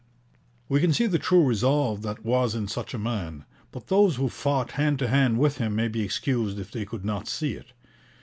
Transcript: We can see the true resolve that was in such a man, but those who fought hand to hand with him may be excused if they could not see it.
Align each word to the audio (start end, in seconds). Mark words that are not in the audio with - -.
We 0.67 0.79
can 0.79 0.93
see 0.93 1.05
the 1.05 1.19
true 1.19 1.43
resolve 1.45 2.01
that 2.01 2.25
was 2.25 2.55
in 2.55 2.67
such 2.67 2.95
a 2.95 2.97
man, 2.97 3.45
but 3.71 3.85
those 3.85 4.15
who 4.15 4.29
fought 4.29 4.71
hand 4.71 4.97
to 4.97 5.07
hand 5.07 5.37
with 5.37 5.59
him 5.59 5.75
may 5.75 5.89
be 5.89 6.01
excused 6.01 6.57
if 6.57 6.71
they 6.71 6.85
could 6.85 7.05
not 7.05 7.27
see 7.27 7.53
it. 7.53 7.73